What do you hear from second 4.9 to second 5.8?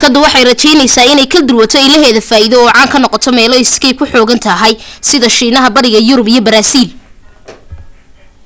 sida shiinaha